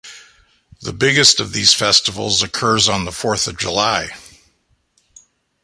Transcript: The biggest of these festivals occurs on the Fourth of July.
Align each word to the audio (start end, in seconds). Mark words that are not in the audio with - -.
The 0.81 0.93
biggest 0.93 1.39
of 1.39 1.53
these 1.53 1.75
festivals 1.75 2.41
occurs 2.41 2.89
on 2.89 3.05
the 3.05 3.11
Fourth 3.11 3.45
of 3.47 3.55
July. 3.55 4.17